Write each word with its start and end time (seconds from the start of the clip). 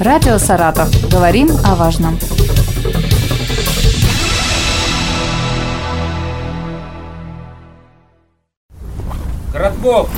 Радио 0.00 0.38
«Саратов». 0.38 0.88
Говорим 1.10 1.50
о 1.64 1.74
важном. 1.74 2.16
Коротков. 9.52 10.08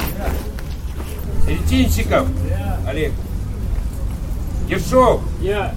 Серединчиков. 1.46 2.28
Олег. 2.86 3.12
Ершов. 4.68 5.22
Я. 5.40 5.72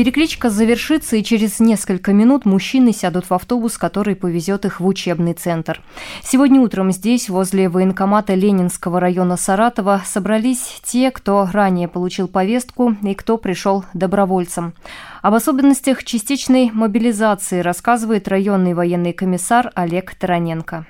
Перекличка 0.00 0.48
завершится, 0.48 1.16
и 1.16 1.22
через 1.22 1.60
несколько 1.60 2.14
минут 2.14 2.46
мужчины 2.46 2.90
сядут 2.90 3.28
в 3.28 3.34
автобус, 3.34 3.76
который 3.76 4.16
повезет 4.16 4.64
их 4.64 4.80
в 4.80 4.86
учебный 4.86 5.34
центр. 5.34 5.82
Сегодня 6.22 6.58
утром 6.62 6.90
здесь, 6.90 7.28
возле 7.28 7.68
военкомата 7.68 8.32
Ленинского 8.32 8.98
района 8.98 9.36
Саратова, 9.36 10.00
собрались 10.06 10.80
те, 10.82 11.10
кто 11.10 11.46
ранее 11.52 11.86
получил 11.86 12.28
повестку 12.28 12.96
и 13.02 13.12
кто 13.12 13.36
пришел 13.36 13.84
добровольцем. 13.92 14.72
Об 15.20 15.34
особенностях 15.34 16.02
частичной 16.02 16.70
мобилизации 16.72 17.60
рассказывает 17.60 18.26
районный 18.26 18.72
военный 18.72 19.12
комиссар 19.12 19.70
Олег 19.74 20.14
Тараненко. 20.14 20.86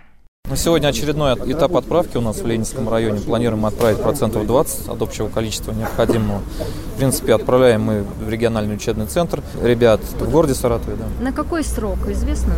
На 0.50 0.56
сегодня 0.56 0.88
очередной 0.88 1.34
этап 1.52 1.76
отправки 1.76 2.16
у 2.16 2.20
нас 2.20 2.38
в 2.40 2.46
Ленинском 2.46 2.88
районе. 2.88 3.20
Планируем 3.20 3.66
отправить 3.66 4.02
процентов 4.02 4.48
20 4.48 4.88
от 4.88 5.00
общего 5.00 5.28
количества 5.28 5.70
необходимого. 5.70 6.40
В 6.94 6.98
принципе, 6.98 7.34
отправляем 7.34 7.82
мы 7.82 8.02
в 8.02 8.28
региональный 8.28 8.74
учебный 8.74 9.06
центр 9.06 9.45
ребят 9.62 10.00
в 10.00 10.28
городе 10.28 10.54
Саратове. 10.54 10.96
Да. 10.96 11.24
На 11.24 11.32
какой 11.32 11.62
срок, 11.62 11.98
известно? 12.08 12.54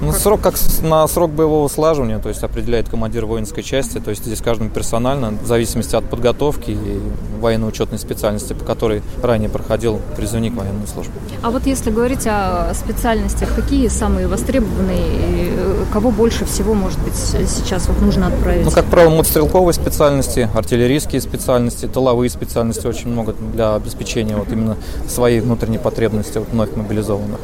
Ну, 0.00 0.12
срок 0.12 0.40
как 0.40 0.54
на 0.82 1.06
срок 1.06 1.30
боевого 1.30 1.68
слаживания, 1.68 2.18
то 2.18 2.28
есть 2.28 2.42
определяет 2.42 2.88
командир 2.88 3.26
воинской 3.26 3.62
части, 3.62 3.98
то 3.98 4.10
есть 4.10 4.24
здесь 4.24 4.40
каждому 4.40 4.70
персонально, 4.70 5.30
в 5.30 5.46
зависимости 5.46 5.96
от 5.96 6.04
подготовки 6.04 6.70
и 6.70 7.00
военно-учетной 7.40 7.98
специальности, 7.98 8.52
по 8.52 8.64
которой 8.64 9.02
ранее 9.22 9.48
проходил 9.48 10.00
призывник 10.16 10.54
военной 10.54 10.86
службы. 10.86 11.12
А 11.42 11.50
вот 11.50 11.66
если 11.66 11.90
говорить 11.90 12.26
о 12.26 12.72
специальностях, 12.74 13.54
какие 13.54 13.88
самые 13.88 14.28
востребованные, 14.28 15.50
э, 15.56 15.84
кого 15.92 16.10
больше 16.10 16.44
всего, 16.44 16.74
может 16.74 16.98
быть, 17.00 17.14
сейчас 17.14 17.88
вот 17.88 18.00
нужно 18.00 18.28
отправить? 18.28 18.64
Ну, 18.64 18.70
как 18.70 18.86
правило, 18.86 19.10
мотострелковые 19.10 19.74
специальности, 19.74 20.48
артиллерийские 20.54 21.20
специальности, 21.20 21.86
тыловые 21.86 22.30
специальности 22.30 22.86
очень 22.86 23.08
много 23.08 23.34
для 23.52 23.74
обеспечения 23.74 24.36
вот 24.36 24.50
именно 24.50 24.76
своей 25.08 25.40
внутренней 25.40 25.78
потребности 25.78 26.38
вот 26.38 26.48
вновь 26.50 26.74
мобилизованных. 26.76 27.40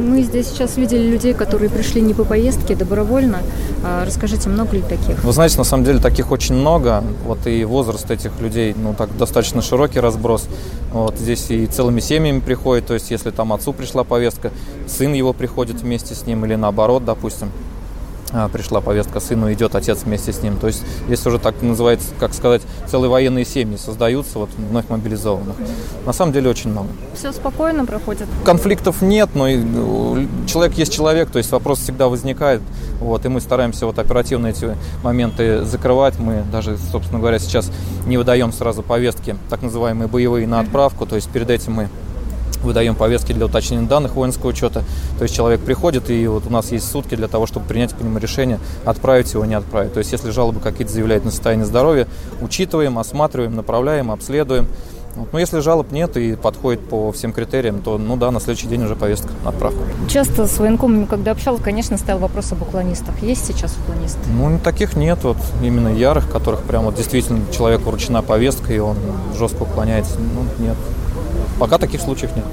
Мы 0.00 0.22
здесь 0.22 0.48
сейчас 0.48 0.78
видели 0.78 1.02
людей, 1.02 1.34
которые 1.34 1.68
пришли 1.68 2.00
не 2.00 2.14
по 2.14 2.24
поездке, 2.24 2.74
добровольно. 2.74 3.40
А 3.84 4.04
расскажите, 4.06 4.48
много 4.48 4.76
ли 4.76 4.82
таких? 4.82 5.22
Вы 5.22 5.32
знаете, 5.32 5.58
на 5.58 5.64
самом 5.64 5.84
деле 5.84 5.98
таких 6.00 6.30
очень 6.30 6.54
много. 6.54 7.04
Вот 7.26 7.46
и 7.46 7.64
возраст 7.64 8.10
этих 8.10 8.40
людей, 8.40 8.74
ну 8.76 8.94
так 8.94 9.14
достаточно 9.18 9.60
широкий 9.60 10.00
разброс. 10.00 10.48
Вот 10.92 11.18
здесь 11.18 11.50
и 11.50 11.66
целыми 11.66 12.00
семьями 12.00 12.40
приходят, 12.40 12.86
то 12.86 12.94
есть 12.94 13.10
если 13.10 13.30
там 13.30 13.52
отцу 13.52 13.74
пришла 13.74 14.02
повестка, 14.02 14.50
сын 14.86 15.12
его 15.12 15.34
приходит 15.34 15.82
вместе 15.82 16.14
с 16.14 16.26
ним 16.26 16.46
или 16.46 16.54
наоборот, 16.54 17.04
допустим. 17.04 17.50
А, 18.32 18.48
пришла 18.48 18.80
повестка 18.80 19.18
сыну, 19.20 19.52
идет 19.52 19.74
отец 19.74 20.02
вместе 20.04 20.32
с 20.32 20.42
ним. 20.42 20.56
То 20.56 20.68
есть 20.68 20.82
здесь 21.06 21.24
уже 21.26 21.38
так 21.38 21.60
называется, 21.62 22.08
как 22.18 22.32
сказать, 22.32 22.62
целые 22.86 23.10
военные 23.10 23.44
семьи 23.44 23.76
создаются, 23.76 24.38
вот 24.38 24.50
вновь 24.56 24.88
мобилизованных. 24.88 25.56
На 26.06 26.12
самом 26.12 26.32
деле 26.32 26.50
очень 26.50 26.70
много. 26.70 26.88
Все 27.14 27.32
спокойно 27.32 27.84
проходит? 27.86 28.28
Конфликтов 28.44 29.02
нет, 29.02 29.30
но 29.34 29.48
ну, 29.48 30.26
человек 30.46 30.76
есть 30.78 30.92
человек, 30.92 31.30
то 31.30 31.38
есть 31.38 31.50
вопрос 31.50 31.80
всегда 31.80 32.08
возникает. 32.08 32.62
Вот, 33.00 33.24
и 33.24 33.28
мы 33.28 33.40
стараемся 33.40 33.86
вот 33.86 33.98
оперативно 33.98 34.48
эти 34.48 34.76
моменты 35.02 35.64
закрывать. 35.64 36.18
Мы 36.18 36.44
даже, 36.52 36.76
собственно 36.92 37.18
говоря, 37.18 37.38
сейчас 37.38 37.70
не 38.06 38.16
выдаем 38.16 38.52
сразу 38.52 38.82
повестки, 38.82 39.36
так 39.48 39.62
называемые 39.62 40.06
боевые 40.06 40.46
на 40.46 40.60
отправку. 40.60 41.06
То 41.06 41.16
есть 41.16 41.28
перед 41.30 41.50
этим 41.50 41.72
мы 41.72 41.88
выдаем 42.62 42.94
повестки 42.94 43.32
для 43.32 43.46
уточнения 43.46 43.86
данных 43.86 44.14
воинского 44.14 44.50
учета. 44.50 44.84
То 45.18 45.24
есть 45.24 45.34
человек 45.34 45.60
приходит, 45.60 46.10
и 46.10 46.26
вот 46.26 46.46
у 46.46 46.50
нас 46.50 46.72
есть 46.72 46.90
сутки 46.90 47.14
для 47.14 47.28
того, 47.28 47.46
чтобы 47.46 47.66
принять 47.66 47.94
по 47.94 48.02
нему 48.02 48.18
решение, 48.18 48.58
отправить 48.84 49.32
его, 49.32 49.44
не 49.44 49.54
отправить. 49.54 49.92
То 49.92 49.98
есть 49.98 50.12
если 50.12 50.30
жалобы 50.30 50.60
какие-то 50.60 50.92
заявляют 50.92 51.24
на 51.24 51.30
состояние 51.30 51.66
здоровья, 51.66 52.06
учитываем, 52.40 52.98
осматриваем, 52.98 53.54
направляем, 53.54 54.10
обследуем. 54.10 54.68
Вот. 55.16 55.32
Но 55.32 55.38
если 55.38 55.60
жалоб 55.60 55.92
нет 55.92 56.16
и 56.16 56.36
подходит 56.36 56.80
по 56.88 57.12
всем 57.12 57.32
критериям, 57.32 57.80
то, 57.80 57.98
ну 57.98 58.16
да, 58.16 58.30
на 58.30 58.40
следующий 58.40 58.68
день 58.68 58.84
уже 58.84 58.96
повестка 58.96 59.30
на 59.44 59.50
отправку. 59.50 59.80
Часто 60.08 60.46
с 60.46 60.58
военкомами, 60.58 61.04
когда 61.04 61.32
общался, 61.32 61.62
конечно, 61.62 61.96
стоял 61.98 62.18
вопрос 62.18 62.52
об 62.52 62.62
уклонистах. 62.62 63.22
Есть 63.22 63.46
сейчас 63.46 63.76
уклонисты? 63.82 64.20
Ну, 64.30 64.58
таких 64.62 64.96
нет, 64.96 65.18
вот 65.22 65.38
именно 65.62 65.88
ярых, 65.88 66.30
которых 66.30 66.62
прям 66.62 66.84
вот 66.84 66.94
действительно 66.94 67.40
человеку 67.52 67.90
вручена 67.90 68.22
повестка, 68.22 68.72
и 68.72 68.78
он 68.78 68.96
жестко 69.36 69.62
уклоняется. 69.62 70.18
Ну, 70.18 70.64
нет. 70.64 70.76
Пока 71.58 71.78
таких 71.78 72.00
случаев 72.00 72.30
нет. 72.36 72.44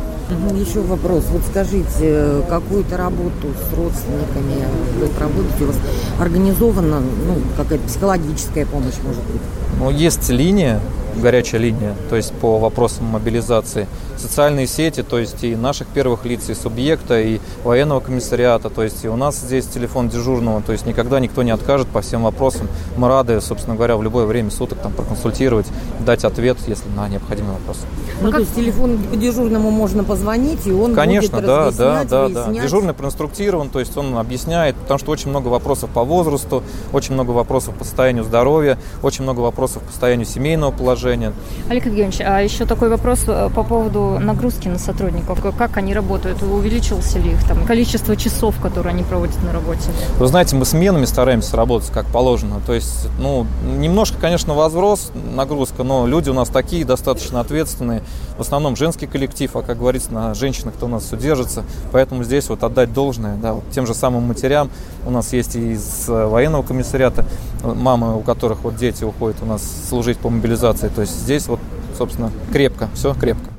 Еще 0.54 0.82
вопрос. 0.82 1.24
Вот 1.32 1.42
скажите, 1.50 2.42
какую-то 2.50 2.98
работу 2.98 3.48
с 3.56 3.78
родственниками 3.78 4.66
вы 5.00 5.08
проводите? 5.08 5.64
У 5.64 5.68
вас 5.68 5.78
организована 6.20 7.00
ну, 7.00 7.36
какая-то 7.56 7.88
психологическая 7.88 8.66
помощь, 8.66 8.96
может 9.06 9.24
быть? 9.24 9.42
Ну, 9.80 9.92
есть 9.92 10.30
линия, 10.30 10.80
горячая 11.16 11.62
линия, 11.62 11.96
то 12.10 12.16
есть 12.16 12.34
по 12.34 12.58
вопросам 12.60 13.06
мобилизации– 13.06 13.88
социальные 14.18 14.68
сети, 14.68 15.04
то 15.04 15.20
есть 15.20 15.44
и 15.44 15.56
наших 15.56 15.88
первых 15.88 16.26
лиц, 16.26 16.50
и 16.50 16.54
субъекта, 16.54 17.20
и 17.20 17.40
военного 17.64 18.00
комиссариата, 18.00 18.70
то 18.70 18.84
есть 18.84 19.06
и 19.06 19.08
у 19.08 19.16
нас 19.16 19.38
здесь 19.38 19.66
телефон 19.66 20.10
дежурного, 20.10 20.62
то 20.62 20.72
есть 20.72 20.86
никогда 20.86 21.20
никто 21.20 21.44
не 21.44 21.52
откажет 21.52 21.88
по 21.88 22.02
всем 22.02 22.24
вопросам. 22.24 22.68
Мы 22.98 23.08
рады, 23.08 23.40
собственно 23.42 23.76
говоря, 23.76 23.98
в 23.98 24.04
любое 24.04 24.26
время 24.26 24.52
суток 24.52 24.80
там 24.80 24.92
проконсультировать, 24.92 25.68
дать 26.00 26.24
ответ, 26.24 26.58
если 26.68 26.90
на 26.96 27.08
необходимый 27.08 27.54
вопрос. 27.54 27.78
Ну, 28.22 28.32
то 28.32 28.40
есть 28.40 28.56
телефон 28.56 28.98
по 29.12 29.16
дежурному 29.16 29.70
можно 29.70 30.04
позвонить, 30.04 30.66
и 30.66 30.72
он 30.72 30.96
Конечно, 30.96 31.38
будет 31.38 31.48
да, 31.48 31.72
да, 31.72 32.04
да, 32.04 32.24
выяснять. 32.24 32.56
да. 32.56 32.64
Дежурный 32.64 32.94
проинструктирован, 32.94 33.70
то 33.70 33.80
есть 33.80 33.96
он 33.96 34.18
объясняет, 34.18 34.76
потому 34.76 34.98
что 34.98 35.12
очень 35.12 35.30
много 35.30 35.50
вопросов 35.50 35.90
по 35.92 36.04
возрасту, 36.04 36.64
очень 36.94 37.14
много 37.14 37.32
вопросов 37.32 37.76
по 37.76 37.84
состоянию 37.84 38.24
здоровья, 38.24 38.78
очень 39.04 39.24
много 39.24 39.42
вопросов 39.42 39.67
по 39.74 39.92
состоянию 39.92 40.26
семейного 40.26 40.72
положения. 40.72 41.34
Олег 41.70 41.86
Евгеньевич, 41.86 42.22
а 42.22 42.40
еще 42.42 42.66
такой 42.66 42.90
вопрос 42.90 43.24
э, 43.28 43.50
по 43.54 43.64
поводу 43.64 44.20
нагрузки 44.20 44.68
на 44.68 44.80
сотрудников? 44.80 45.40
Как 45.58 45.78
они 45.78 45.94
работают? 45.94 46.42
Увеличилось 46.42 47.14
ли 47.16 47.32
их 47.32 47.48
там 47.48 47.66
количество 47.66 48.16
часов, 48.16 48.60
которые 48.62 48.92
они 48.94 49.04
проводят 49.04 49.42
на 49.44 49.52
работе? 49.52 49.90
Вы 50.18 50.28
знаете, 50.28 50.56
мы 50.56 50.66
сменами 50.66 51.06
стараемся 51.06 51.58
работать 51.58 51.90
как 51.92 52.06
положено. 52.08 52.62
То 52.66 52.74
есть, 52.74 53.08
ну, 53.20 53.46
немножко, 53.64 54.18
конечно, 54.20 54.54
возрос 54.54 55.12
нагрузка, 55.34 55.84
но 55.84 56.08
люди 56.08 56.30
у 56.30 56.34
нас 56.34 56.50
такие 56.50 56.86
достаточно 56.86 57.40
ответственные. 57.40 58.02
В 58.38 58.42
основном 58.42 58.76
женский 58.76 59.08
коллектив, 59.08 59.56
а 59.56 59.62
как 59.62 59.80
говорится, 59.80 60.14
на 60.14 60.34
женщинах-то 60.34 60.86
у 60.86 60.90
нас 60.90 61.06
все 61.06 61.18
держится. 61.18 61.64
Поэтому 61.92 62.24
здесь 62.24 62.50
вот 62.50 62.64
отдать 62.64 62.94
должное 62.94 63.36
да, 63.36 63.54
вот 63.54 63.64
тем 63.72 63.88
же 63.88 63.94
самым 63.94 64.24
матерям. 64.24 64.70
У 65.06 65.10
нас 65.10 65.34
есть 65.34 65.56
и 65.56 65.74
из 65.74 66.08
военного 66.08 66.64
комиссариата 66.64 67.26
мамы, 67.64 68.18
у 68.18 68.22
которых 68.22 68.64
вот 68.64 68.76
дети 68.76 69.04
уходят 69.04 69.38
у 69.42 69.46
нас 69.46 69.88
служить 69.90 70.18
по 70.18 70.30
мобилизации. 70.30 70.90
То 70.90 71.02
есть 71.02 71.14
здесь 71.14 71.48
вот, 71.48 71.60
собственно, 71.98 72.32
крепко, 72.52 72.90
все 72.94 73.14
крепко. 73.14 73.52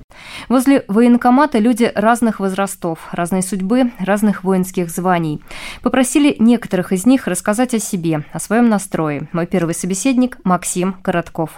Возле 0.48 0.84
военкомата 0.88 1.58
люди 1.58 1.90
разных 1.94 2.40
возрастов, 2.40 3.00
разной 3.12 3.42
судьбы, 3.42 3.92
разных 3.98 4.44
воинских 4.44 4.90
званий. 4.90 5.42
Попросили 5.82 6.36
некоторых 6.38 6.92
из 6.92 7.04
них 7.06 7.26
рассказать 7.26 7.74
о 7.74 7.78
себе, 7.78 8.24
о 8.32 8.40
своем 8.40 8.68
настрое. 8.68 9.28
Мой 9.32 9.46
первый 9.46 9.74
собеседник 9.74 10.38
Максим 10.44 10.94
Коротков. 11.02 11.50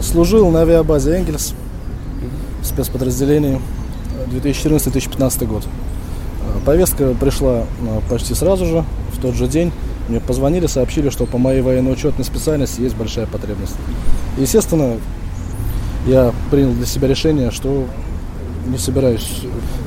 Служил 0.00 0.50
на 0.50 0.60
авиабазе 0.60 1.16
«Энгельс» 1.16 1.54
в 2.60 2.64
спецподразделении 2.64 3.60
2014-2015 4.30 5.46
год. 5.46 5.66
Повестка 6.64 7.14
пришла 7.14 7.64
почти 8.08 8.34
сразу 8.34 8.66
же, 8.66 8.84
в 9.12 9.20
тот 9.20 9.34
же 9.34 9.48
день. 9.48 9.72
Мне 10.08 10.20
позвонили, 10.20 10.66
сообщили, 10.66 11.10
что 11.10 11.26
по 11.26 11.38
моей 11.38 11.62
военно-учетной 11.62 12.24
специальности 12.24 12.80
есть 12.80 12.96
большая 12.96 13.26
потребность. 13.26 13.74
Естественно, 14.38 14.98
я 16.06 16.32
принял 16.50 16.72
для 16.72 16.86
себя 16.86 17.08
решение, 17.08 17.50
что 17.50 17.86
не 18.66 18.78
собираюсь 18.78 19.42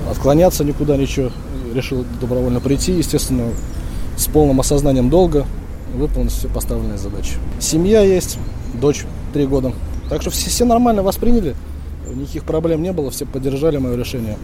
отклоняться 0.10 0.64
никуда, 0.64 0.98
ничего. 0.98 1.32
Решил 1.74 2.06
добровольно 2.20 2.60
прийти, 2.60 2.94
естественно, 2.94 3.46
с 4.18 4.28
полным 4.28 4.60
осознанием 4.60 5.10
долга 5.10 5.46
выполнить 5.94 6.32
все 6.32 6.48
поставленные 6.48 6.98
задачи. 6.98 7.34
Семья 7.60 8.02
есть, 8.02 8.38
дочь 8.74 9.06
три 9.34 9.46
года. 9.46 9.74
Так 10.10 10.22
что 10.22 10.32
все, 10.32 10.50
все 10.50 10.66
нормально 10.66 11.04
восприняли, 11.04 11.56
никаких 12.14 12.44
проблем 12.44 12.82
не 12.82 12.92
было, 12.92 13.12
все 13.12 13.26
поддержали 13.26 13.78
мое 13.78 13.96
решение. 13.96 14.38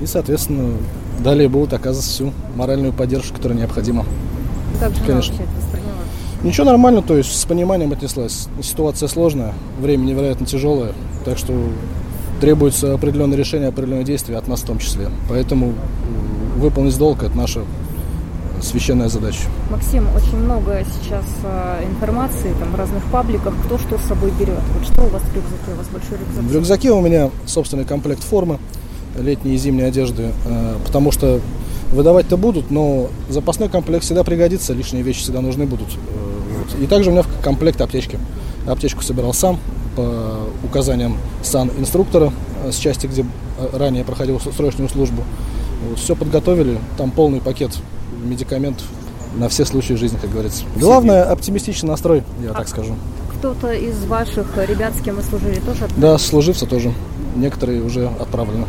И, 0.00 0.06
соответственно, 0.06 0.76
далее 1.20 1.48
будут 1.48 1.72
оказывать 1.72 2.06
всю 2.06 2.32
моральную 2.56 2.92
поддержку, 2.92 3.36
которая 3.36 3.58
необходима. 3.58 4.04
Как 4.80 4.94
же 4.94 5.00
Конечно. 5.00 5.14
вообще 5.14 5.44
это 5.44 5.64
восприняла? 5.64 5.92
Ничего 6.42 6.66
нормально, 6.66 7.02
то 7.02 7.16
есть 7.16 7.38
с 7.38 7.44
пониманием 7.44 7.92
отнеслась. 7.92 8.48
Ситуация 8.62 9.08
сложная, 9.08 9.54
время 9.78 10.04
невероятно 10.04 10.44
тяжелое, 10.44 10.92
так 11.24 11.38
что 11.38 11.54
требуется 12.40 12.94
определенное 12.94 13.38
решение, 13.38 13.68
определенное 13.68 14.04
действие 14.04 14.38
от 14.38 14.48
нас 14.48 14.62
в 14.62 14.66
том 14.66 14.78
числе. 14.78 15.08
Поэтому 15.28 15.74
выполнить 16.56 16.98
долг– 16.98 17.22
это 17.24 17.36
наша 17.36 17.60
священная 18.60 19.08
задача. 19.08 19.42
Максим, 19.70 20.06
очень 20.14 20.36
много 20.36 20.84
сейчас 21.00 21.24
э, 21.42 21.84
информации 21.88 22.52
там, 22.58 22.74
разных 22.74 23.02
пабликах, 23.04 23.54
кто 23.64 23.78
что 23.78 23.98
с 23.98 24.02
собой 24.02 24.32
берет. 24.38 24.58
Вот 24.76 24.86
что 24.86 25.02
у 25.04 25.08
вас 25.08 25.22
в 25.22 25.34
рюкзаке? 25.34 25.72
У 25.72 25.76
вас 25.76 25.86
большой 25.88 26.18
рюкзак? 26.18 26.44
В 26.44 26.54
рюкзаке 26.54 26.90
у 26.92 27.00
меня 27.00 27.30
собственный 27.46 27.84
комплект 27.84 28.22
формы, 28.22 28.58
летней 29.18 29.54
и 29.54 29.56
зимней 29.56 29.86
одежды, 29.86 30.32
э, 30.44 30.76
потому 30.86 31.10
что 31.12 31.40
выдавать-то 31.92 32.36
будут, 32.36 32.70
но 32.70 33.08
запасной 33.28 33.68
комплект 33.68 34.04
всегда 34.04 34.24
пригодится, 34.24 34.72
лишние 34.72 35.02
вещи 35.02 35.20
всегда 35.20 35.40
нужны 35.40 35.66
будут. 35.66 35.88
Э, 35.88 36.58
вот. 36.58 36.82
И 36.82 36.86
также 36.86 37.10
у 37.10 37.12
меня 37.12 37.22
в 37.22 37.40
комплект 37.42 37.80
аптечки. 37.80 38.18
Аптечку 38.66 39.02
собирал 39.02 39.34
сам 39.34 39.58
по 39.96 40.48
указаниям 40.64 41.16
сан-инструктора 41.42 42.32
с 42.70 42.76
части, 42.76 43.06
где 43.06 43.24
ранее 43.72 44.04
проходил 44.04 44.40
срочную 44.40 44.88
службу. 44.88 45.22
Вот, 45.88 45.98
все 45.98 46.16
подготовили, 46.16 46.78
там 46.96 47.10
полный 47.10 47.40
пакет 47.40 47.70
медикаментов 48.24 48.86
на 49.34 49.48
все 49.48 49.64
случаи 49.64 49.94
жизни, 49.94 50.18
как 50.20 50.30
говорится. 50.30 50.64
Главное, 50.76 51.24
оптимистичный 51.24 51.88
настрой, 51.88 52.22
я 52.42 52.50
а 52.50 52.54
так 52.54 52.68
скажу. 52.68 52.94
Кто-то 53.38 53.72
из 53.72 54.04
ваших 54.04 54.56
ребят, 54.68 54.94
с 54.94 55.02
кем 55.02 55.16
вы 55.16 55.22
служили, 55.22 55.56
тоже 55.56 55.84
отправили? 55.84 56.00
Да, 56.00 56.18
служивцы 56.18 56.66
тоже. 56.66 56.92
Некоторые 57.34 57.82
уже 57.82 58.06
отправлены. 58.20 58.66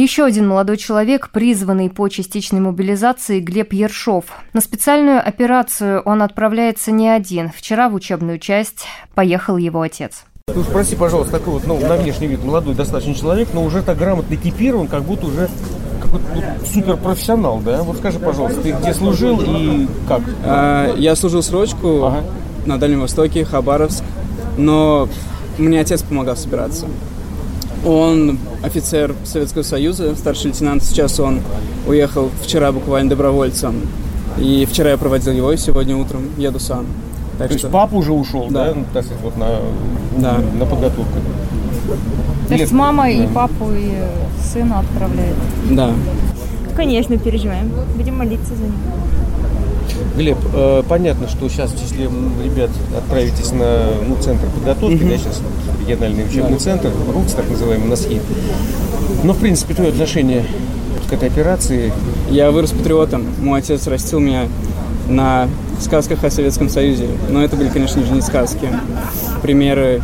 Еще 0.00 0.24
один 0.24 0.48
молодой 0.48 0.78
человек, 0.78 1.28
призванный 1.28 1.90
по 1.90 2.08
частичной 2.08 2.60
мобилизации, 2.60 3.38
Глеб 3.38 3.74
Ершов. 3.74 4.24
На 4.54 4.62
специальную 4.62 5.18
операцию 5.18 6.00
он 6.06 6.22
отправляется 6.22 6.90
не 6.90 7.06
один. 7.06 7.50
Вчера 7.54 7.90
в 7.90 7.94
учебную 7.94 8.38
часть 8.38 8.86
поехал 9.14 9.58
его 9.58 9.82
отец. 9.82 10.24
Ну, 10.54 10.62
спроси, 10.62 10.96
пожалуйста, 10.96 11.32
такой 11.32 11.52
вот, 11.52 11.66
ну, 11.66 11.78
на 11.86 11.96
внешний 11.96 12.28
вид 12.28 12.42
молодой 12.42 12.74
достаточно 12.74 13.14
человек, 13.14 13.50
но 13.52 13.62
уже 13.62 13.82
так 13.82 13.98
грамотно 13.98 14.36
экипирован, 14.36 14.88
как 14.88 15.02
будто 15.02 15.26
уже 15.26 15.50
какой-то 16.00 16.24
ну, 16.34 16.42
суперпрофессионал, 16.64 17.60
да? 17.60 17.82
Вот 17.82 17.98
скажи, 17.98 18.18
пожалуйста, 18.20 18.62
ты 18.62 18.72
где 18.72 18.94
служил 18.94 19.38
и 19.42 19.86
как? 20.08 20.22
А, 20.42 20.94
я 20.96 21.14
служил 21.14 21.42
срочку 21.42 22.06
ага. 22.06 22.24
на 22.64 22.78
Дальнем 22.78 23.02
Востоке, 23.02 23.44
Хабаровск, 23.44 24.02
но 24.56 25.10
мне 25.58 25.78
отец 25.78 26.02
помогал 26.02 26.38
собираться. 26.38 26.86
Он 27.84 28.38
офицер 28.62 29.14
Советского 29.24 29.62
Союза, 29.62 30.14
старший 30.16 30.50
лейтенант. 30.50 30.82
Сейчас 30.82 31.18
он 31.18 31.40
уехал 31.86 32.30
вчера 32.42 32.72
буквально 32.72 33.10
добровольцем. 33.10 33.76
И 34.38 34.66
вчера 34.70 34.90
я 34.90 34.96
проводил 34.96 35.32
его, 35.32 35.52
и 35.52 35.56
сегодня 35.56 35.96
утром 35.96 36.22
еду 36.36 36.58
сам. 36.58 36.86
Так 37.38 37.48
То 37.48 37.58
что... 37.58 37.66
есть 37.66 37.72
папа 37.72 37.94
уже 37.94 38.12
ушел, 38.12 38.48
да, 38.50 38.66
да? 38.66 38.74
Ну, 38.74 38.84
так 38.92 39.04
сказать, 39.04 39.22
вот 39.22 39.36
на, 39.36 39.48
да. 40.18 40.38
на 40.58 40.66
подготовку. 40.66 41.18
То 42.48 42.54
есть 42.54 42.72
мама 42.72 43.10
и 43.10 43.26
папу, 43.28 43.70
и 43.72 43.92
сына 44.52 44.80
отправляет? 44.80 45.36
Да. 45.70 45.92
Конечно, 46.76 47.16
переживаем. 47.18 47.70
Будем 47.96 48.18
молиться 48.18 48.54
за 48.54 48.64
них. 48.64 48.74
Глеб, 50.16 50.38
э, 50.52 50.82
понятно, 50.88 51.28
что 51.28 51.48
сейчас, 51.48 51.72
если 51.80 52.04
ребят 52.44 52.70
отправитесь 52.96 53.52
на 53.52 53.90
ну, 54.06 54.16
центр 54.20 54.46
подготовки, 54.54 54.96
mm-hmm. 54.96 55.10
да, 55.10 55.18
сейчас 55.18 55.40
региональный 55.80 56.24
учебный 56.24 56.52
да. 56.52 56.58
центр, 56.58 56.90
РУКС, 57.12 57.32
так 57.32 57.48
называемый, 57.48 57.86
у 57.86 57.90
нас 57.90 58.06
есть. 58.06 58.24
Но, 59.24 59.32
в 59.32 59.38
принципе, 59.38 59.74
твое 59.74 59.90
отношение 59.90 60.44
к 61.08 61.12
этой 61.12 61.28
операции? 61.28 61.92
Я 62.30 62.50
вырос 62.50 62.70
патриотом. 62.70 63.26
Мой 63.40 63.60
отец 63.60 63.86
растил 63.86 64.20
меня 64.20 64.46
на 65.08 65.48
сказках 65.80 66.22
о 66.24 66.30
Советском 66.30 66.68
Союзе. 66.68 67.08
Но 67.28 67.42
это 67.42 67.56
были, 67.56 67.68
конечно 67.68 68.04
же, 68.04 68.12
не 68.12 68.20
сказки. 68.20 68.68
Примеры 69.42 70.02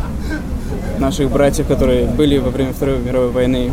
наших 0.99 1.31
братьев, 1.31 1.67
которые 1.67 2.05
были 2.05 2.37
во 2.37 2.49
время 2.49 2.73
Второй 2.73 2.99
мировой 2.99 3.29
войны. 3.29 3.71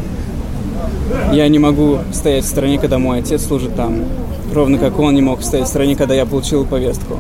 Я 1.32 1.49
не 1.49 1.59
могу 1.59 1.99
стоять 2.12 2.44
в 2.44 2.49
стороне, 2.49 2.79
когда 2.79 2.99
мой 2.99 3.20
отец 3.20 3.47
служит 3.47 3.75
там. 3.75 4.05
Ровно 4.52 4.79
как 4.79 4.99
он 4.99 5.14
не 5.14 5.23
мог 5.23 5.43
стоять 5.43 5.67
в 5.67 5.69
стороне, 5.69 5.96
когда 5.96 6.14
я 6.14 6.26
получил 6.26 6.64
повестку. 6.64 7.19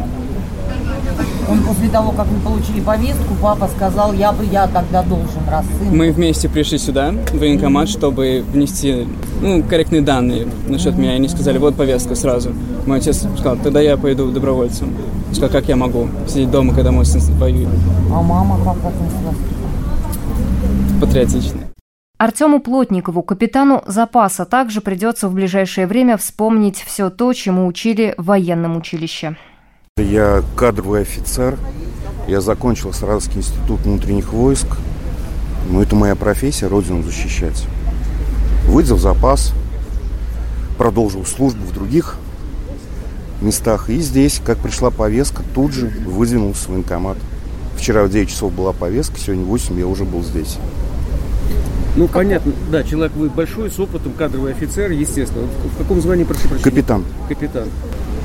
Он 1.48 1.62
после 1.62 1.88
того, 1.88 2.12
как 2.12 2.26
мы 2.30 2.40
получили 2.40 2.80
повестку, 2.80 3.34
папа 3.40 3.68
сказал, 3.76 4.12
я 4.14 4.32
бы 4.32 4.44
я 4.44 4.66
тогда 4.66 5.02
должен, 5.02 5.42
раз 5.48 5.64
сын. 5.78 5.96
Мы 5.96 6.10
вместе 6.10 6.48
пришли 6.48 6.78
сюда, 6.78 7.12
в 7.32 7.38
военкомат, 7.38 7.88
чтобы 7.88 8.42
внести 8.50 9.06
ну, 9.42 9.62
корректные 9.62 10.00
данные 10.00 10.46
насчет 10.68 10.96
меня. 10.96 11.12
И 11.12 11.16
они 11.16 11.28
сказали, 11.28 11.58
вот 11.58 11.76
повестка 11.76 12.14
сразу. 12.14 12.52
Мой 12.86 12.98
отец 12.98 13.24
сказал, 13.38 13.56
тогда 13.56 13.80
я 13.80 13.96
пойду 13.96 14.30
добровольцем. 14.30 14.94
Сказал, 15.32 15.50
как 15.50 15.68
я 15.68 15.76
могу 15.76 16.08
сидеть 16.26 16.50
дома, 16.50 16.74
когда 16.74 16.92
мой 16.92 17.04
сын 17.04 17.20
воюет. 17.38 17.68
А 18.10 18.22
мама 18.22 18.58
как 18.58 18.76
относилась? 18.76 19.36
Патриотично. 21.00 21.60
Артему 22.16 22.60
Плотникову, 22.60 23.22
капитану 23.24 23.82
запаса, 23.88 24.44
также 24.44 24.80
придется 24.80 25.28
в 25.28 25.34
ближайшее 25.34 25.88
время 25.88 26.16
вспомнить 26.16 26.76
все 26.76 27.10
то, 27.10 27.32
чему 27.32 27.66
учили 27.66 28.14
в 28.16 28.26
военном 28.26 28.76
училище. 28.76 29.36
Я 29.96 30.44
кадровый 30.56 31.02
офицер. 31.02 31.58
Я 32.28 32.40
закончил 32.40 32.92
Саратовский 32.92 33.38
институт 33.38 33.80
внутренних 33.80 34.32
войск. 34.32 34.68
Но 35.68 35.82
это 35.82 35.96
моя 35.96 36.14
профессия, 36.14 36.68
родину 36.68 37.02
защищать. 37.02 37.66
Выйдя 38.68 38.94
в 38.94 39.00
запас, 39.00 39.52
продолжил 40.78 41.26
службу 41.26 41.64
в 41.64 41.72
других 41.72 42.16
местах. 43.40 43.90
И 43.90 43.98
здесь, 43.98 44.40
как 44.44 44.58
пришла 44.58 44.90
повестка, 44.90 45.42
тут 45.52 45.72
же 45.72 45.88
выдвинулся 46.06 46.66
в 46.66 46.68
военкомат. 46.68 47.18
Вчера 47.76 48.04
в 48.04 48.10
9 48.10 48.28
часов 48.28 48.52
была 48.52 48.72
повестка, 48.72 49.18
сегодня 49.18 49.44
в 49.44 49.48
8 49.48 49.76
я 49.80 49.86
уже 49.88 50.04
был 50.04 50.22
здесь. 50.22 50.58
Ну, 51.96 52.06
как 52.06 52.16
понятно, 52.16 52.52
да, 52.72 52.82
человек 52.82 53.12
вы 53.14 53.28
большой, 53.28 53.70
с 53.70 53.78
опытом, 53.78 54.12
кадровый 54.12 54.52
офицер, 54.52 54.90
естественно. 54.90 55.46
В 55.74 55.78
каком 55.78 56.00
звании, 56.00 56.24
прошу 56.24 56.48
прощения? 56.48 56.64
Капитан. 56.64 57.04
Капитан. 57.28 57.68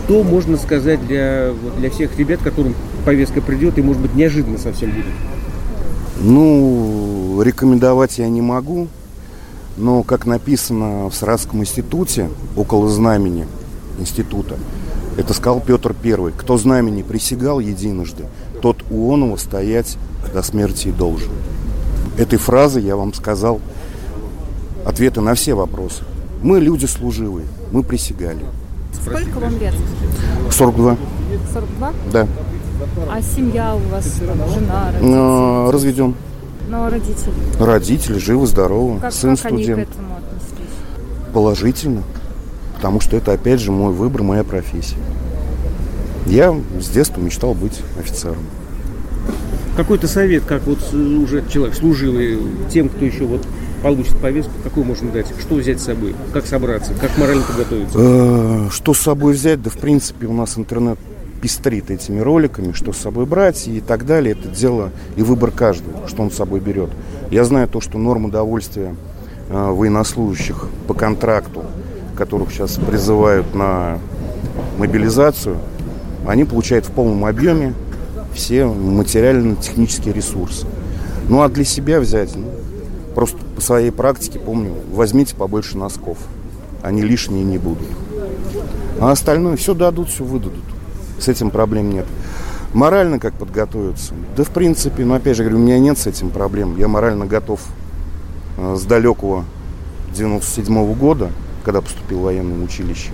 Что 0.05 0.23
можно 0.23 0.57
сказать 0.57 1.05
для, 1.05 1.53
для 1.77 1.91
всех 1.91 2.17
ребят, 2.17 2.39
которым 2.43 2.73
повестка 3.05 3.41
придет 3.41 3.77
и, 3.77 3.83
может 3.83 4.01
быть, 4.01 4.15
неожиданно 4.15 4.57
совсем 4.57 4.89
будет? 4.89 5.05
Ну, 6.19 7.41
рекомендовать 7.43 8.17
я 8.17 8.27
не 8.27 8.41
могу, 8.41 8.87
но, 9.77 10.01
как 10.01 10.25
написано 10.25 11.09
в 11.09 11.13
Саратском 11.13 11.61
институте, 11.61 12.29
около 12.55 12.89
знамени 12.89 13.45
института, 13.99 14.57
это 15.15 15.33
сказал 15.35 15.61
Петр 15.61 15.93
Первый. 15.93 16.33
Кто 16.35 16.57
знамени 16.57 17.03
присягал 17.03 17.59
единожды, 17.59 18.25
тот 18.63 18.83
у 18.89 19.13
оного 19.13 19.37
стоять 19.37 19.97
до 20.33 20.41
смерти 20.41 20.87
и 20.87 20.91
должен. 20.91 21.31
Этой 22.17 22.37
фразой 22.37 22.83
я 22.83 22.95
вам 22.95 23.13
сказал 23.13 23.61
ответы 24.85 25.21
на 25.21 25.35
все 25.35 25.53
вопросы. 25.53 26.03
Мы 26.41 26.59
люди 26.59 26.85
служивые, 26.85 27.45
мы 27.71 27.83
присягали. 27.83 28.45
Сколько 28.93 29.39
вам 29.39 29.57
лет? 29.59 29.73
42. 30.51 30.97
42? 31.53 31.93
Да. 32.11 32.27
А 33.11 33.21
семья 33.21 33.75
у 33.75 33.79
вас, 33.89 34.05
там, 34.05 34.37
жена, 34.51 34.87
родители? 34.91 35.13
А, 35.13 35.71
разведен. 35.71 36.15
Но 36.69 36.89
родители? 36.89 37.33
Родители 37.59 38.17
живы, 38.19 38.47
здоровы. 38.47 38.99
Как, 38.99 39.11
Сын 39.11 39.35
как 39.35 39.47
студент. 39.47 39.77
они 39.77 39.85
к 39.85 39.89
этому 39.89 40.15
отнеслись? 40.15 41.33
Положительно. 41.33 42.03
Потому 42.75 43.01
что 43.01 43.17
это, 43.17 43.33
опять 43.33 43.59
же, 43.59 43.71
мой 43.71 43.91
выбор, 43.91 44.23
моя 44.23 44.43
профессия. 44.43 44.95
Я 46.25 46.55
с 46.79 46.89
детства 46.89 47.19
мечтал 47.19 47.53
быть 47.53 47.81
офицером. 47.99 48.45
Какой-то 49.79 50.09
совет, 50.09 50.43
как 50.43 50.63
вот 50.63 50.93
уже 50.93 51.41
человек 51.47 51.73
служил, 51.73 52.13
тем, 52.69 52.89
кто 52.89 53.05
еще 53.05 53.23
вот 53.23 53.47
получит 53.81 54.17
повестку, 54.17 54.51
какую 54.61 54.85
можно 54.85 55.09
дать? 55.09 55.27
Что 55.39 55.55
взять 55.55 55.79
с 55.79 55.85
собой? 55.85 56.15
Как 56.33 56.45
собраться? 56.47 56.91
Как 56.99 57.17
морально 57.17 57.43
подготовиться? 57.43 57.97
Э, 57.97 58.67
что 58.71 58.93
с 58.93 58.99
собой 58.99 59.31
взять? 59.31 59.61
Да, 59.61 59.69
в 59.69 59.77
принципе, 59.77 60.27
у 60.27 60.33
нас 60.33 60.57
интернет 60.57 60.99
пестрит 61.41 61.91
этими 61.91 62.19
роликами, 62.19 62.73
что 62.73 62.91
с 62.91 62.97
собой 62.97 63.25
брать 63.25 63.69
и 63.69 63.79
так 63.79 64.05
далее. 64.05 64.35
Это 64.37 64.49
дело 64.49 64.91
и 65.15 65.21
выбор 65.23 65.49
каждого, 65.51 66.09
что 66.09 66.23
он 66.23 66.29
с 66.29 66.35
собой 66.35 66.59
берет. 66.59 66.89
Я 67.31 67.45
знаю 67.45 67.69
то, 67.69 67.79
что 67.79 67.97
норма 67.97 68.29
довольствия 68.29 68.97
э, 69.47 69.71
военнослужащих 69.71 70.67
по 70.89 70.93
контракту, 70.93 71.63
которых 72.17 72.51
сейчас 72.51 72.75
призывают 72.75 73.55
на 73.55 73.97
мобилизацию, 74.77 75.55
они 76.27 76.43
получают 76.43 76.85
в 76.85 76.91
полном 76.91 77.23
объеме 77.23 77.73
все 78.33 78.65
материально-технические 78.65 80.13
ресурсы. 80.13 80.65
Ну 81.27 81.41
а 81.41 81.49
для 81.49 81.63
себя 81.63 81.99
взять, 81.99 82.35
ну, 82.35 82.45
просто 83.15 83.37
по 83.55 83.61
своей 83.61 83.91
практике 83.91 84.39
помню, 84.39 84.73
возьмите 84.91 85.35
побольше 85.35 85.77
носков. 85.77 86.17
Они 86.81 87.01
лишние 87.01 87.43
не 87.43 87.57
будут. 87.57 87.87
А 88.99 89.11
остальное 89.11 89.55
все 89.57 89.73
дадут, 89.73 90.09
все 90.09 90.23
выдадут. 90.23 90.63
С 91.19 91.27
этим 91.27 91.49
проблем 91.49 91.89
нет. 91.89 92.05
Морально 92.73 93.19
как 93.19 93.33
подготовиться? 93.33 94.13
Да, 94.37 94.43
в 94.43 94.49
принципе, 94.49 95.03
ну, 95.03 95.15
опять 95.15 95.35
же 95.35 95.43
говорю, 95.43 95.57
у 95.57 95.61
меня 95.61 95.79
нет 95.79 95.97
с 95.97 96.07
этим 96.07 96.29
проблем. 96.29 96.77
Я 96.77 96.87
морально 96.87 97.25
готов 97.25 97.61
э, 98.57 98.75
с 98.75 98.83
далекого 98.83 99.43
97 100.15 100.73
-го 100.73 100.95
года, 100.95 101.31
когда 101.63 101.81
поступил 101.81 102.19
в 102.19 102.23
военное 102.23 102.63
училище. 102.63 103.09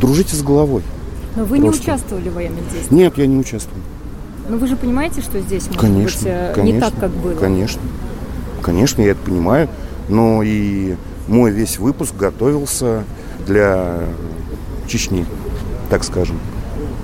Дружите 0.00 0.34
с 0.36 0.42
головой. 0.42 0.82
Но 1.36 1.44
вы 1.44 1.60
Просто. 1.60 1.62
не 1.62 1.68
участвовали 1.68 2.28
в 2.30 2.34
военных 2.34 2.62
действиях? 2.64 2.90
Нет, 2.90 3.18
я 3.18 3.26
не 3.26 3.36
участвовал. 3.36 3.80
Но 4.48 4.56
вы 4.56 4.66
же 4.66 4.76
понимаете, 4.76 5.20
что 5.20 5.38
здесь 5.40 5.66
может 5.66 5.80
конечно, 5.80 6.20
быть 6.20 6.30
э, 6.30 6.52
конечно, 6.54 6.74
не 6.74 6.80
так, 6.80 6.94
как 6.98 7.10
было? 7.10 7.34
Конечно. 7.34 7.82
Конечно, 8.62 9.02
я 9.02 9.10
это 9.10 9.20
понимаю. 9.20 9.68
Но 10.08 10.42
и 10.42 10.96
мой 11.28 11.50
весь 11.50 11.78
выпуск 11.78 12.14
готовился 12.16 13.04
для 13.46 14.00
Чечни, 14.88 15.26
так 15.90 16.04
скажем. 16.04 16.38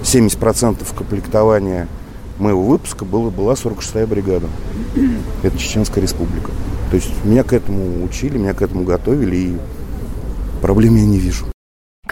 70% 0.02 0.78
комплектования 0.96 1.88
моего 2.38 2.62
выпуска 2.62 3.04
было, 3.04 3.30
была 3.30 3.54
46-я 3.54 4.06
бригада. 4.06 4.46
Это 5.42 5.58
Чеченская 5.58 6.00
республика. 6.00 6.50
То 6.90 6.96
есть 6.96 7.10
меня 7.24 7.42
к 7.42 7.52
этому 7.52 8.04
учили, 8.04 8.38
меня 8.38 8.54
к 8.54 8.62
этому 8.62 8.84
готовили, 8.84 9.36
и 9.36 9.56
проблем 10.60 10.96
я 10.96 11.06
не 11.06 11.18
вижу. 11.18 11.51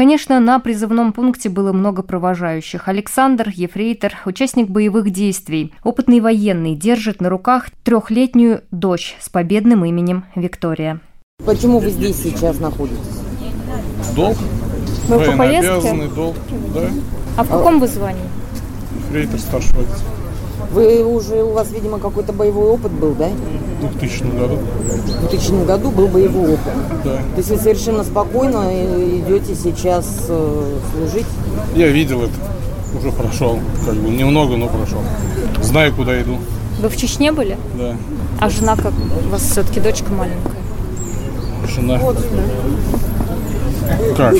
Конечно, 0.00 0.40
на 0.40 0.58
призывном 0.60 1.12
пункте 1.12 1.50
было 1.50 1.74
много 1.74 2.02
провожающих. 2.02 2.88
Александр, 2.88 3.50
ефрейтор, 3.54 4.14
участник 4.24 4.70
боевых 4.70 5.10
действий, 5.10 5.74
опытный 5.84 6.20
военный, 6.20 6.74
держит 6.74 7.20
на 7.20 7.28
руках 7.28 7.66
трехлетнюю 7.84 8.62
дочь 8.70 9.18
с 9.20 9.28
победным 9.28 9.84
именем 9.84 10.24
Виктория. 10.34 11.00
Почему 11.44 11.80
вы 11.80 11.90
здесь 11.90 12.16
сейчас 12.16 12.58
находитесь? 12.60 12.96
Долг. 14.16 14.38
Вы 15.06 15.18
по 15.22 15.36
повестке? 15.36 16.08
долг, 16.16 16.36
да. 16.74 16.88
А 17.36 17.44
в 17.44 17.48
каком 17.50 17.78
вы 17.78 17.86
звании? 17.86 18.24
Рейтер 19.12 19.38
старший 19.38 19.76
водитель. 19.76 20.06
Вы 20.72 21.04
уже, 21.04 21.42
у 21.42 21.52
вас, 21.52 21.70
видимо, 21.72 21.98
какой-то 21.98 22.32
боевой 22.32 22.70
опыт 22.70 22.92
был, 22.92 23.14
да? 23.14 23.28
В 23.80 23.98
2000 23.98 24.22
году. 24.38 24.56
В 24.56 25.28
2000 25.28 25.64
году 25.64 25.90
был 25.90 26.08
боевой 26.08 26.54
опыт. 26.54 26.72
Да. 27.04 27.16
То 27.16 27.36
есть 27.38 27.50
вы 27.50 27.56
совершенно 27.56 28.04
спокойно 28.04 28.70
идете 28.72 29.54
сейчас 29.54 30.26
э, 30.28 30.78
служить? 30.92 31.26
Я 31.74 31.88
видел 31.88 32.22
это. 32.22 32.32
Уже 32.98 33.10
прошел. 33.12 33.58
Как 33.84 33.94
бы 33.94 34.10
немного, 34.10 34.56
но 34.56 34.68
прошел. 34.68 35.00
Знаю, 35.62 35.94
куда 35.94 36.20
иду. 36.20 36.38
Вы 36.80 36.88
в 36.88 36.96
Чечне 36.96 37.32
были? 37.32 37.56
Да. 37.78 37.96
А 38.40 38.50
жена 38.50 38.76
как? 38.76 38.92
У 39.26 39.28
вас 39.30 39.42
все-таки 39.42 39.80
дочка 39.80 40.12
маленькая. 40.12 40.52
Жена. 41.68 42.00
Как? 44.16 44.34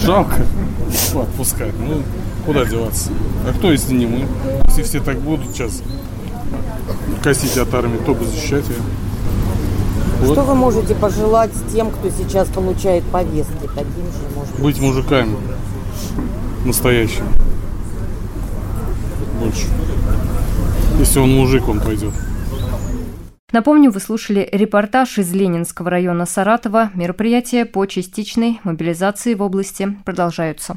Жалко 0.00 0.42
отпускать. 1.14 1.72
Ну, 1.78 2.02
куда 2.46 2.64
деваться? 2.64 3.10
А 3.48 3.52
кто, 3.52 3.72
если 3.72 3.94
не 3.94 4.06
мы? 4.06 4.26
Если 4.68 4.82
все 4.82 5.00
так 5.00 5.18
будут 5.20 5.46
сейчас 5.54 5.82
косить 7.22 7.56
от 7.56 7.72
армии, 7.74 7.98
кто 7.98 8.14
бы 8.14 8.24
защищать 8.24 8.68
ее? 8.68 8.76
Вот. 10.20 10.32
Что 10.32 10.42
вы 10.42 10.54
можете 10.54 10.94
пожелать 10.94 11.52
тем, 11.72 11.90
кто 11.90 12.08
сейчас 12.10 12.48
получает 12.48 13.04
повестки? 13.04 13.68
Таким 13.74 13.84
же, 13.86 14.34
может 14.34 14.52
быть? 14.52 14.62
Быть 14.62 14.80
мужиками. 14.80 15.36
Настоящими. 16.64 17.28
Больше. 19.40 19.66
Если 20.98 21.18
он 21.18 21.30
мужик, 21.32 21.68
он 21.68 21.80
пойдет. 21.80 22.12
Напомню, 23.52 23.90
вы 23.90 24.00
слушали 24.00 24.48
репортаж 24.50 25.18
из 25.18 25.32
Ленинского 25.32 25.90
района 25.90 26.26
Саратова. 26.26 26.90
Мероприятия 26.94 27.64
по 27.64 27.86
частичной 27.86 28.60
мобилизации 28.64 29.34
в 29.34 29.42
области 29.42 29.96
продолжаются. 30.04 30.76